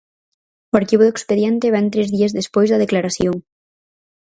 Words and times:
O 0.71 0.73
arquivo 0.79 1.03
do 1.05 1.13
expediente 1.15 1.73
vén 1.75 1.87
tres 1.93 2.07
días 2.15 2.35
despois 2.39 2.69
da 2.69 2.81
declaración. 2.83 3.35